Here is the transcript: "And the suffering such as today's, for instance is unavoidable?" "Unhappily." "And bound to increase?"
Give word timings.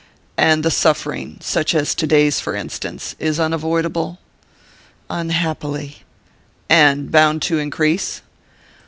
"And 0.39 0.65
the 0.65 0.71
suffering 0.71 1.37
such 1.41 1.75
as 1.75 1.93
today's, 1.93 2.39
for 2.39 2.55
instance 2.55 3.15
is 3.19 3.39
unavoidable?" 3.39 4.17
"Unhappily." 5.11 6.01
"And 6.67 7.11
bound 7.11 7.43
to 7.43 7.59
increase?" 7.59 8.23